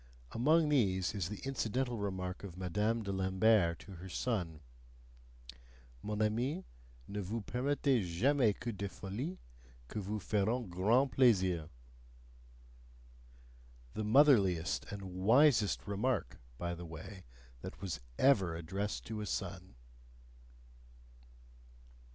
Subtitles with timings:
[0.31, 4.61] Among these is the incidental remark of Madame de Lambert to her son:
[6.01, 6.63] "MON AMI,
[7.07, 9.37] NE VOUS PERMETTEZ JAMAIS QUE DES FOLIES,
[9.87, 11.69] QUI VOUS FERONT GRAND PLAISIR"
[13.93, 17.23] the motherliest and wisest remark, by the way,
[17.61, 19.75] that was ever addressed to a son.